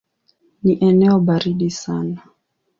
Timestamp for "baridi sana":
1.19-2.21